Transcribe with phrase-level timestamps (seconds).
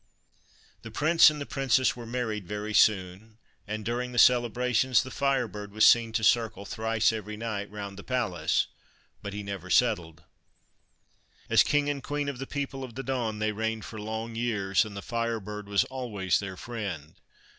[0.81, 4.49] The Prince and the Princess were married very soon, and, during u 169 THE FIRE
[4.49, 8.03] BIRD the celebrations, the Fire Bird was seen to circle thrice eveiy night round the
[8.03, 8.65] palace,
[9.21, 10.23] but he never settled.
[11.51, 14.85] As King and Queen of the People of the Dawn, they reigned for long years,
[14.85, 17.13] and the Fire Bird was always their friend.